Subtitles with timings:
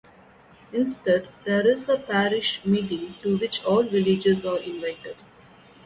[0.73, 5.15] Instead, there is a parish meeting to which all villagers are invited.